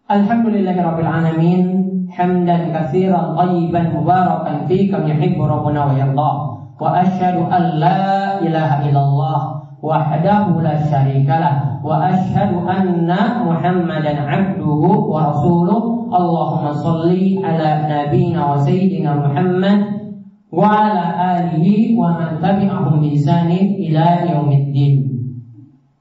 Alhamdulillahirabbil 0.07 1.03
alamin 1.03 1.63
hamdan 2.07 2.71
katsiran 2.71 3.35
tayyiban 3.35 3.91
mubarakan 3.91 4.63
fi 4.63 4.87
kam 4.87 5.03
yuhibbu 5.03 5.43
rabbuna 5.43 5.83
wa 5.83 5.99
yarda 5.99 6.31
wa 6.79 6.95
asyhadu 7.03 7.43
an 7.51 7.75
la 7.75 8.39
ilaha 8.39 8.87
illallah 8.87 9.39
wahdahu 9.83 10.63
la 10.63 10.79
syarikalah 10.79 11.83
wa 11.83 12.07
asyhadu 12.07 12.63
anna 12.63 13.43
muhammadan 13.43 14.23
abduhu 14.23 15.11
wa 15.11 15.35
rasuluh 15.35 16.07
Allahumma 16.07 16.71
salli 16.71 17.43
ala 17.43 17.83
nabiyyina 17.91 18.47
wa 18.47 18.63
sayyidina 18.63 19.11
Muhammad 19.11 19.79
wa 20.47 20.87
ala 20.87 21.03
alihi 21.35 21.99
wa 21.99 22.15
man 22.15 22.39
tabi'ahum 22.39 23.03
bi 23.03 23.19
ila 23.19 24.23
yaumiddin. 24.23 25.06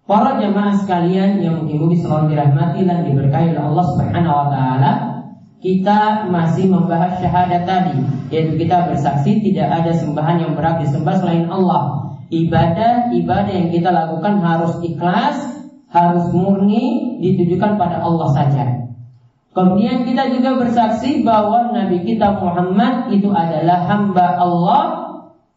Para 0.07 0.39
jemaah 0.39 0.71
sekalian 0.79 1.43
yang 1.43 1.67
mungkin 1.67 1.99
selalu 1.99 2.31
dirahmati 2.31 2.87
dan 2.87 3.03
diberkahi 3.03 3.59
oleh 3.59 3.65
Allah 3.75 3.87
Subhanahu 3.91 4.39
wa 4.39 4.47
taala, 4.55 4.93
kita 5.59 6.31
masih 6.31 6.71
membahas 6.71 7.19
syahadat 7.19 7.67
tadi, 7.67 7.99
yaitu 8.31 8.55
kita 8.55 8.87
bersaksi 8.87 9.43
tidak 9.43 9.67
ada 9.83 9.91
sembahan 9.99 10.47
yang 10.47 10.53
berhak 10.55 10.79
disembah 10.79 11.19
selain 11.19 11.51
Allah. 11.51 12.15
Ibadah-ibadah 12.31 13.51
yang 13.51 13.69
kita 13.75 13.91
lakukan 13.91 14.39
harus 14.47 14.79
ikhlas, 14.87 15.67
harus 15.91 16.31
murni, 16.31 17.19
ditujukan 17.19 17.75
pada 17.75 17.99
Allah 17.99 18.31
saja. 18.31 18.87
Kemudian 19.59 20.07
kita 20.07 20.31
juga 20.31 20.55
bersaksi 20.55 21.27
bahwa 21.27 21.75
Nabi 21.75 22.07
kita 22.07 22.39
Muhammad 22.39 23.11
itu 23.11 23.35
adalah 23.35 23.91
hamba 23.91 24.39
Allah 24.39 25.06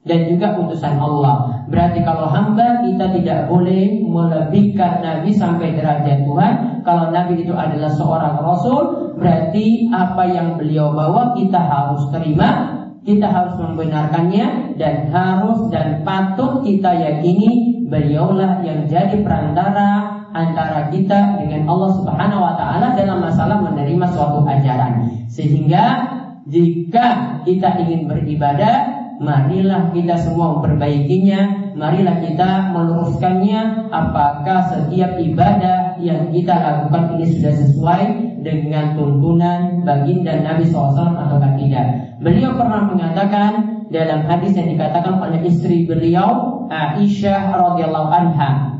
dan 0.07 0.31
juga 0.31 0.55
utusan 0.55 0.95
Allah. 0.95 1.67
Berarti 1.67 1.99
kalau 2.07 2.31
hamba 2.31 2.87
kita 2.87 3.11
tidak 3.19 3.39
boleh 3.51 3.99
melebihkan 3.99 5.03
Nabi 5.03 5.35
sampai 5.35 5.75
derajat 5.75 6.23
Tuhan. 6.23 6.53
Kalau 6.87 7.11
Nabi 7.11 7.43
itu 7.43 7.51
adalah 7.51 7.91
seorang 7.91 8.39
Rasul, 8.39 9.15
berarti 9.19 9.91
apa 9.91 10.23
yang 10.23 10.55
beliau 10.55 10.95
bawa 10.95 11.35
kita 11.35 11.59
harus 11.59 12.07
terima, 12.15 12.79
kita 13.03 13.27
harus 13.27 13.59
membenarkannya 13.59 14.79
dan 14.79 15.11
harus 15.11 15.67
dan 15.67 16.07
patut 16.07 16.63
kita 16.63 16.95
yakini 16.95 17.83
beliaulah 17.91 18.63
yang 18.63 18.87
jadi 18.87 19.19
perantara 19.19 20.19
antara 20.31 20.87
kita 20.93 21.41
dengan 21.41 21.67
Allah 21.67 21.91
Subhanahu 21.99 22.41
wa 22.41 22.53
taala 22.55 22.93
dalam 22.95 23.19
masalah 23.19 23.59
menerima 23.59 24.05
suatu 24.13 24.45
ajaran. 24.47 25.27
Sehingga 25.27 26.07
jika 26.49 27.37
kita 27.43 27.81
ingin 27.83 28.09
beribadah 28.09 28.98
marilah 29.19 29.91
kita 29.91 30.15
semua 30.15 30.57
memperbaikinya, 30.57 31.71
marilah 31.75 32.23
kita 32.23 32.71
meluruskannya. 32.71 33.91
Apakah 33.91 34.71
setiap 34.71 35.19
ibadah 35.19 35.99
yang 35.99 36.31
kita 36.31 36.55
lakukan 36.55 37.19
ini 37.19 37.25
sudah 37.37 37.53
sesuai 37.53 38.03
dengan 38.39 38.95
tuntunan 38.95 39.83
baginda 39.83 40.39
Nabi 40.39 40.71
SAW 40.71 41.19
atau 41.19 41.37
tidak. 41.59 42.17
Beliau 42.23 42.55
pernah 42.55 42.87
mengatakan 42.87 43.51
dalam 43.91 44.23
hadis 44.25 44.55
yang 44.55 44.71
dikatakan 44.71 45.19
oleh 45.19 45.43
istri 45.43 45.83
beliau 45.83 46.61
Aisyah 46.69 47.57
radhiyallahu 47.57 48.09
anha 48.13 48.79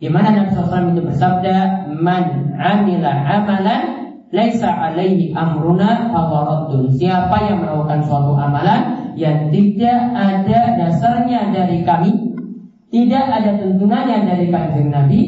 di 0.00 0.08
mana 0.08 0.32
Nabi 0.32 0.50
SAW 0.56 0.96
itu 0.96 1.02
bersabda 1.06 1.86
man 1.94 2.56
amila 2.56 3.12
amalan 3.24 3.82
laisa 4.32 4.68
alaihi 4.68 5.30
amruna 5.36 6.10
siapa 6.96 7.36
yang 7.46 7.62
melakukan 7.62 8.00
suatu 8.08 8.32
amalan 8.34 8.99
yang 9.14 9.50
tidak 9.50 10.00
ada 10.14 10.58
dasarnya 10.78 11.50
dari 11.50 11.82
kami, 11.82 12.12
tidak 12.90 13.24
ada 13.30 13.50
tuntunannya 13.58 14.26
dari 14.26 14.46
kanjeng 14.50 14.90
Nabi, 14.90 15.20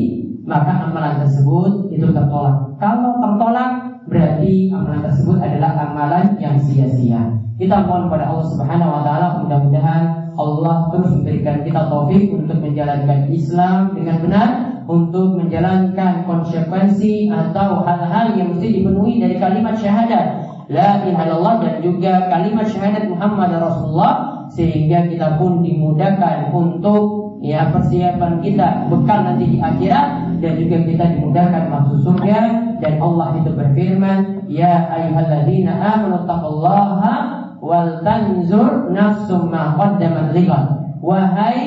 maka 0.42 0.90
amalan 0.90 1.22
tersebut 1.22 1.94
itu 1.94 2.10
tertolak. 2.10 2.74
Kalau 2.82 3.18
tertolak, 3.22 3.70
berarti 4.10 4.74
amalan 4.74 5.02
tersebut 5.06 5.38
adalah 5.38 5.70
amalan 5.78 6.36
yang 6.42 6.58
sia-sia. 6.58 7.38
Kita 7.56 7.86
mohon 7.86 8.10
kepada 8.10 8.32
Allah 8.32 8.46
Subhanahu 8.50 8.90
wa 8.90 9.02
taala 9.06 9.26
mudah-mudahan 9.44 10.02
Allah 10.34 10.88
terus 10.90 11.12
memberikan 11.12 11.62
kita 11.62 11.86
taufik 11.86 12.32
untuk 12.32 12.58
menjalankan 12.58 13.28
Islam 13.30 13.94
dengan 13.94 14.16
benar, 14.24 14.48
untuk 14.88 15.38
menjalankan 15.38 16.26
konsekuensi 16.26 17.30
atau 17.30 17.86
hal-hal 17.86 18.34
yang 18.34 18.56
mesti 18.56 18.82
dipenuhi 18.82 19.22
dari 19.22 19.36
kalimat 19.38 19.78
syahadat 19.78 20.51
la 20.72 21.04
ilaha 21.04 21.22
illallah 21.28 21.54
dan 21.60 21.74
juga 21.84 22.32
kalimat 22.32 22.64
syahadat 22.64 23.04
Muhammad 23.12 23.60
Rasulullah 23.60 24.48
sehingga 24.48 25.04
kita 25.12 25.36
pun 25.36 25.60
dimudahkan 25.60 26.48
untuk 26.48 27.36
ya 27.44 27.68
persiapan 27.68 28.40
kita 28.40 28.88
bekal 28.88 29.18
nanti 29.20 29.44
di 29.52 29.58
akhirat 29.60 30.40
dan 30.40 30.52
juga 30.56 30.76
kita 30.80 31.04
dimudahkan 31.18 31.64
masuk 31.68 31.98
surga 32.08 32.40
dan 32.80 32.94
Allah 33.04 33.36
itu 33.36 33.50
berfirman 33.52 34.48
ya 34.48 34.88
ayyuhalladzina 34.96 35.76
amanu 35.76 36.24
taqullaha 36.24 37.14
wal 37.60 38.00
tanzur 38.00 38.88
nafsum 38.94 39.52
ma 39.52 39.76
qaddamat 39.76 40.32
liqad 40.32 40.64
wahai 41.04 41.60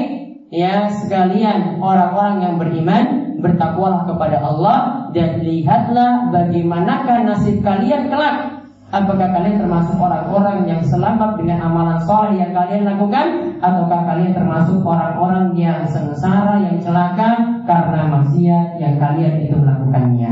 ya 0.49 0.87
sekalian 0.89 1.77
orang-orang 1.83 2.35
yang 2.41 2.55
beriman 2.57 3.05
bertakwalah 3.43 4.07
kepada 4.07 4.39
Allah 4.39 4.77
dan 5.11 5.43
lihatlah 5.43 6.31
bagaimanakah 6.31 7.27
nasib 7.27 7.59
kalian 7.59 8.07
kelak 8.07 8.54
Apakah 8.93 9.33
kalian 9.33 9.57
termasuk 9.65 9.97
orang-orang 9.97 10.69
yang 10.69 10.81
selamat 10.85 11.41
dengan 11.41 11.57
amalan 11.65 11.97
soleh 12.05 12.37
yang 12.37 12.53
kalian 12.53 12.85
lakukan? 12.85 13.57
Ataukah 13.57 14.01
kalian 14.05 14.37
termasuk 14.37 14.85
orang-orang 14.85 15.57
yang 15.57 15.81
sengsara, 15.89 16.61
yang 16.61 16.77
celaka 16.77 17.61
karena 17.65 18.05
maksiat 18.05 18.77
yang 18.77 18.95
kalian 19.01 19.41
itu 19.41 19.57
melakukannya? 19.57 20.31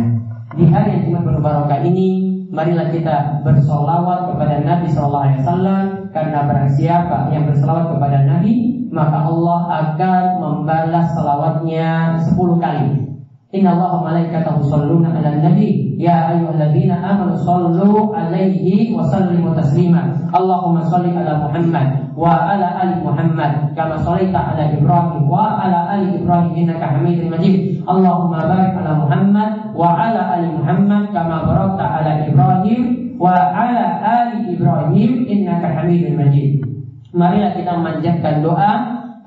Di 0.54 0.70
hari 0.70 0.90
yang 0.94 1.04
cuma 1.10 1.20
berbarokah 1.34 1.82
ini, 1.82 2.10
marilah 2.54 2.94
kita 2.94 3.42
bersolawat 3.42 4.30
kepada 4.30 4.62
Nabi 4.62 4.88
Sallallahu 4.94 5.26
Alaihi 5.26 5.42
Wasallam 5.42 5.86
karena 6.14 6.40
barang 6.46 6.72
siapa 6.78 7.18
yang 7.34 7.50
bersolawat 7.50 7.90
kepada 7.98 8.18
Nabi 8.30 8.74
maka 8.94 9.26
Allah 9.26 9.62
akan 9.82 10.24
membalas 10.38 11.18
salawatnya 11.18 12.22
sepuluh 12.22 12.62
kali. 12.62 13.13
Inna 13.54 13.78
Allah 13.78 14.02
malaikatahu 14.02 14.66
salluna 14.66 15.14
ala 15.14 15.38
nabi 15.46 15.94
Ya 16.02 16.34
ayyuhalladzina 16.34 16.98
amanu 17.06 17.38
sallu 17.38 18.10
alaihi 18.18 18.90
wa 18.98 19.06
sallimu 19.06 19.54
taslima. 19.54 20.10
Allahumma 20.34 20.82
salli 20.90 21.14
ala 21.14 21.46
Muhammad 21.46 22.18
wa 22.18 22.50
ala 22.50 22.82
ali 22.82 22.98
Muhammad 23.06 23.78
kama 23.78 24.02
shallaita 24.02 24.58
ala 24.58 24.74
Ibrahim 24.74 25.30
wa 25.30 25.62
ala 25.62 25.94
ali 25.94 26.18
Ibrahim 26.18 26.66
innaka 26.66 26.98
Hamidum 26.98 27.30
Majid. 27.30 27.86
Allahumma 27.86 28.42
barik 28.42 28.74
ala 28.74 28.92
Muhammad 29.06 29.50
wa 29.78 30.02
ala 30.02 30.22
ali 30.34 30.50
Muhammad 30.50 31.04
kama 31.14 31.46
barakta 31.46 31.86
ala 31.86 32.12
Ibrahim 32.26 32.82
wa 33.22 33.54
ala 33.54 33.86
ali 34.02 34.50
Ibrahim 34.58 35.30
innaka 35.30 35.78
Hamidum 35.78 36.18
Majid. 36.18 36.66
Marilah 37.14 37.54
kita 37.54 37.70
memanjatkan 37.78 38.42
doa 38.42 38.72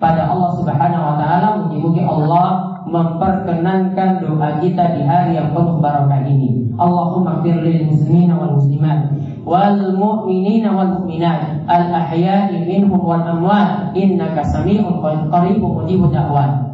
pada 0.03 0.29
Allah 0.35 0.51
Subhanahu 0.59 1.05
wa 1.09 1.15
taala 1.15 1.49
mugi-mugi 1.63 2.03
Allah 2.03 2.66
memperkenankan 2.87 4.23
doa 4.23 4.63
kita 4.63 4.95
di 4.95 5.03
hari 5.03 5.35
yang 5.35 5.51
penuh 5.51 5.83
barakah 5.83 6.23
ini. 6.23 6.71
Allahumma 6.79 7.43
fir 7.43 7.59
lil 7.59 7.91
muslimina 7.91 8.39
wal 8.39 8.63
muslimat 8.63 9.11
wal 9.47 9.79
mu'minina 9.95 10.75
wal 10.75 11.03
mu'minat 11.03 11.67
al 11.67 11.85
ahya'i 11.91 12.67
minhum 12.67 12.99
wal 12.99 13.23
amwat 13.23 13.95
innaka 13.95 14.43
sami'un 14.43 15.03
qaribun 15.03 15.83
mujibud 15.83 16.15
da'wat. 16.15 16.67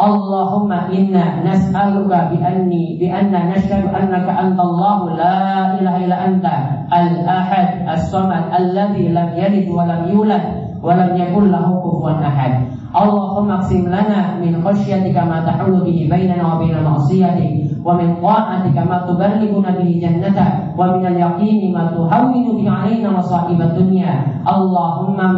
Allahumma 0.00 0.88
inna 0.88 1.44
nas'aluka 1.44 2.32
bi 2.32 2.40
anni 2.40 2.96
bi 2.96 3.12
anna 3.12 3.52
nashhadu 3.52 3.92
annaka 3.92 4.32
anta 4.32 4.64
la 5.12 5.76
ilaha 5.76 5.98
illa 6.00 6.16
anta 6.24 6.54
al 6.88 7.20
ahad 7.28 7.84
as-samad 7.84 8.48
alladhi 8.48 9.12
lam 9.12 9.36
yalid 9.36 9.68
wa 9.68 9.84
lam 9.84 10.08
yulad 10.08 10.44
wa 10.80 10.96
lam 10.96 11.12
yakul 11.20 11.44
lahu 11.44 11.84
kufuwan 11.84 12.24
ahad. 12.24 12.79
Allahumma 12.90 13.62
qsim 13.62 13.86
lana 13.86 14.34
min 14.42 14.58
khasyyatika 14.58 15.22
ma 15.22 15.46
ta'ulu 15.46 15.86
bihi 15.86 16.10
bainana 16.10 16.42
wa 16.42 16.56
bain 16.58 16.74
ma'siyati 16.74 17.78
wa 17.78 17.94
min 17.94 18.18
ta'atika 18.18 18.82
ma 18.82 19.06
tubarriku 19.06 19.62
bihi 19.62 20.02
jannata 20.02 20.74
wa 20.74 20.98
min 20.98 21.06
al-yaqini 21.06 21.70
ma 21.70 21.94
tuhawwinu 21.94 22.58
bi 22.58 22.66
Allahumma 22.66 23.14
wa 23.14 23.22
sahibat 23.22 23.78
asma 23.78 24.42
ina, 24.42 24.42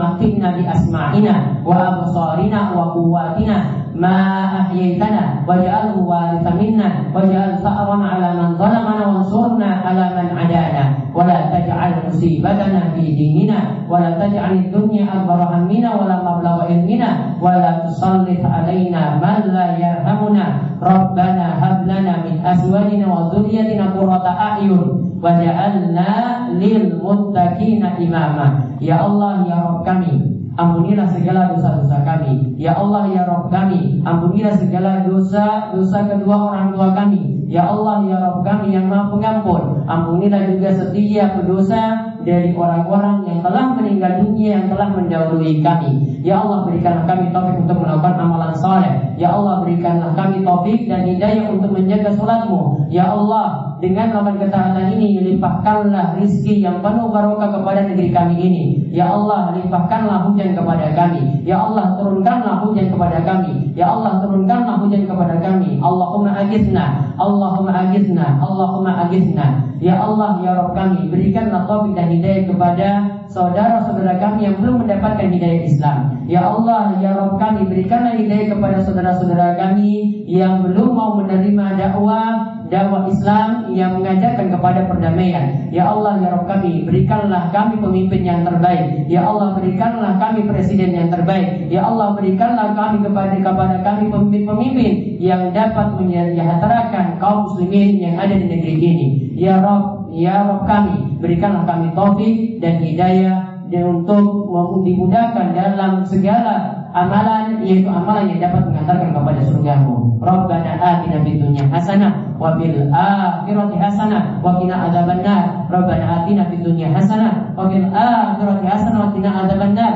matinna 0.01 0.57
bi 0.57 0.65
asma'ina 0.65 1.61
wa 1.61 1.77
absarina 1.77 2.73
wa 2.73 2.97
quwwatina 2.97 3.82
ma 3.93 4.49
ahyaitana 4.65 5.45
waj'alhu 5.45 6.09
waritha 6.09 6.57
minna 6.57 7.13
waj'al 7.13 7.61
sa'rana 7.61 8.17
'ala 8.17 8.29
man 8.37 8.51
zalamana 8.57 9.05
wansurna 9.13 9.85
'ala 9.85 10.17
man 10.17 10.33
'adana 10.33 11.13
wa 11.13 11.29
la 11.29 11.53
taj'al 11.53 12.09
musibatana 12.09 12.97
fi 12.97 13.05
dinina 13.13 13.85
wa 13.85 14.01
la 14.01 14.17
taj'al 14.17 14.73
dunya 14.73 15.05
akbar 15.05 15.45
hammina 15.45 15.93
wa 15.93 16.09
la 16.09 16.25
mablagha 16.25 16.73
ilmina 16.73 17.37
wa 17.37 17.53
la 17.53 17.85
tusallit 17.85 18.41
'alaina 18.41 19.21
man 19.21 19.45
la 19.53 19.77
yarhamuna. 19.77 20.73
Rabbana 20.83 21.63
hab 21.63 21.87
lana 21.87 22.27
min 22.27 22.43
azwajina 22.43 23.07
wa 23.07 23.31
dhurriyyatina 23.31 23.95
qurrata 23.95 24.35
a'yun 24.35 25.15
waj'alna 25.23 26.51
lil 26.59 26.99
muttaqina 26.99 28.03
imama. 28.03 28.67
Ya 28.83 29.07
Allah 29.07 29.47
ya 29.47 29.63
Rabb 29.63 29.87
kami 29.87 30.42
Ampunilah 30.53 31.09
segala 31.09 31.49
dosa-dosa 31.57 32.05
kami. 32.05 32.61
Ya 32.61 32.77
Allah 32.77 33.09
ya 33.09 33.25
Rabb 33.25 33.49
kami 33.49 34.05
Ampunilah 34.05 34.53
segala 34.61 35.01
dosa-dosa 35.09 35.99
kedua 36.13 36.53
orang 36.53 36.77
tua 36.77 36.93
kami. 36.93 37.49
Ya 37.49 37.69
Allah 37.69 38.05
ya 38.05 38.17
Rabb 38.21 38.45
kami 38.45 38.77
yang 38.77 38.93
maha 38.93 39.09
pengampun 39.13 39.89
Ampunilah 39.89 40.53
juga 40.53 40.69
setiap 40.77 41.41
dosa 41.49 42.13
dari 42.23 42.55
orang-orang 42.55 43.27
yang 43.27 43.41
telah 43.43 43.75
meninggal 43.75 44.13
dunia 44.23 44.63
yang 44.63 44.67
telah 44.71 44.89
mendahului 44.95 45.59
kami. 45.59 46.23
Ya 46.23 46.39
Allah 46.39 46.71
berikanlah 46.71 47.05
kami 47.11 47.35
taufik 47.35 47.67
untuk 47.67 47.83
melakukan 47.83 48.15
amalan 48.15 48.55
saleh. 48.55 48.95
Ya 49.19 49.35
Allah 49.35 49.67
berikanlah 49.67 50.15
kami 50.15 50.47
taufik 50.47 50.87
dan 50.87 51.03
hidayah 51.03 51.51
untuk 51.51 51.75
menjaga 51.75 52.15
sholatmu 52.15 52.87
Ya 52.95 53.11
Allah 53.11 53.72
dengan 53.83 54.15
melakukan 54.15 54.47
ketaatan 54.47 54.95
ini 54.95 55.09
limpahkanlah 55.27 56.15
rizki 56.23 56.63
yang 56.63 56.79
penuh 56.87 57.11
barokah 57.11 57.51
kepada 57.51 57.83
negeri 57.91 58.15
kami 58.15 58.39
ini. 58.39 58.65
Ya 58.95 59.11
Allah, 59.11 59.59
limpahkanlah 59.59 60.31
hujan 60.31 60.55
kepada 60.55 60.95
kami. 60.95 61.43
Ya 61.43 61.59
Allah, 61.59 61.99
turunkanlah 61.99 62.63
hujan 62.63 62.95
kepada 62.95 63.19
kami. 63.27 63.75
Ya 63.75 63.91
Allah, 63.91 64.23
turunkanlah 64.23 64.87
hujan 64.87 65.11
kepada 65.11 65.35
kami. 65.43 65.83
Allahumma 65.83 66.31
agizna, 66.39 67.11
Allahumma 67.19 67.75
agizna, 67.75 68.39
Allahumma 68.39 68.93
agizna. 69.03 69.67
Ya 69.83 69.99
Allah, 69.99 70.39
ya 70.47 70.55
Rabb 70.55 70.79
kami, 70.79 71.11
berikanlah 71.11 71.67
taufik 71.67 71.99
dan 71.99 72.15
hidayah 72.15 72.47
kepada 72.47 72.89
saudara-saudara 73.27 74.15
kami 74.23 74.47
yang 74.47 74.63
belum 74.63 74.87
mendapatkan 74.87 75.27
hidayah 75.27 75.67
Islam. 75.67 75.99
Ya 76.31 76.47
Allah, 76.47 77.03
ya 77.03 77.19
Rabb 77.19 77.35
kami, 77.43 77.67
berikanlah 77.67 78.15
hidayah 78.15 78.55
kepada 78.55 78.79
saudara-saudara 78.87 79.59
kami 79.59 80.23
yang 80.31 80.63
belum 80.63 80.95
mau 80.95 81.19
menerima 81.19 81.83
dakwah 81.83 82.62
dakwah 82.73 83.05
Islam 83.05 83.69
yang 83.77 84.01
mengajarkan 84.01 84.49
kepada 84.49 84.89
perdamaian. 84.89 85.69
Ya 85.69 85.93
Allah, 85.93 86.17
ya 86.25 86.33
Rabb 86.33 86.49
kami, 86.49 86.89
berikanlah 86.89 87.53
kami 87.53 87.77
pemimpin 87.77 88.25
yang 88.25 88.41
terbaik. 88.49 89.05
Ya 89.13 89.29
Allah, 89.29 89.53
berikanlah 89.61 90.17
kami 90.17 90.49
presiden 90.49 90.97
yang 90.97 91.13
terbaik. 91.13 91.69
Ya 91.69 91.85
Allah, 91.85 92.17
berikanlah 92.17 92.73
kami 92.73 93.05
kepada 93.05 93.37
kepada 93.37 93.77
kami 93.85 94.09
pemimpin-pemimpin 94.09 94.93
yang 95.21 95.53
dapat 95.53 96.01
menyejahterakan 96.01 97.21
kaum 97.21 97.53
muslimin 97.53 98.01
yang 98.01 98.17
ada 98.17 98.33
di 98.33 98.49
negeri 98.49 98.75
ini. 98.81 99.07
Ya 99.37 99.61
Rabb, 99.61 100.09
ya 100.17 100.49
Rabb 100.49 100.65
kami, 100.65 101.21
berikanlah 101.21 101.69
kami 101.69 101.93
taufik 101.93 102.57
dan 102.65 102.81
hidayah 102.81 103.53
dan 103.69 103.85
untuk 103.85 104.49
dimudahkan 104.85 105.57
dalam 105.57 106.05
segala 106.09 106.82
amalan 106.93 107.65
yaitu 107.65 107.89
amalan 107.89 108.29
yang 108.29 108.41
dapat 108.49 108.69
mengantarkan 108.69 109.11
kepada 109.17 109.41
surgamu. 109.49 110.21
Rabbana 110.23 110.73
atina 110.79 111.19
fid 111.25 111.41
dunya 111.41 111.65
hasanah 111.67 112.37
wa 112.37 112.55
fil 112.61 112.89
akhirati 112.93 113.77
hasanah 113.81 114.39
wa 114.45 114.61
qina 114.61 114.87
adzabannar. 114.87 115.67
Rabbana 115.73 116.05
atina 116.23 116.47
fid 116.53 116.63
dunya 116.63 116.93
hasanah 116.93 117.57
wa 117.57 117.67
fil 117.67 117.89
akhirati 117.91 118.65
hasanah 118.69 118.99
wa 119.03 119.11
qina 119.17 119.31
adzabannar. 119.33 119.95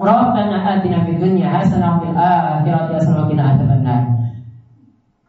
Rabbana 0.00 0.56
atina 0.64 0.98
fid 1.06 1.20
dunya 1.20 1.46
hasanah 1.52 1.88
wa 1.92 1.98
fil 2.02 2.16
akhirati 2.16 2.90
hasanah 2.98 3.20
wa 3.20 3.28
qina 3.30 3.42
adzabannar. 3.54 4.00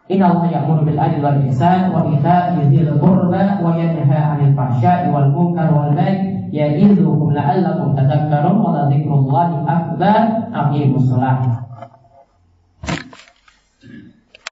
Inna 0.05 0.25
Allah 0.29 0.47
ya'muru 0.53 0.85
bil 0.85 1.01
adli 1.01 1.17
wal 1.17 1.41
ihsan 1.49 1.89
wa 1.89 2.05
ita'i 2.05 2.61
dzil 2.69 2.93
qurba 3.01 3.57
wa 3.57 3.73
yanha 3.73 4.37
'anil 4.37 4.53
fahsya'i 4.53 5.09
wal 5.09 5.33
munkar 5.33 5.73
wal 5.73 5.97
baghi 5.97 6.34
ya'idzukum 6.53 7.33
la'allakum 7.33 7.97
tadhakkarun 7.97 8.57
wa 8.61 8.69
la 8.75 8.81
dzikrullahi 8.89 9.65
akbar 9.65 10.21
aqimus 10.53 11.09
shalah 11.09 11.64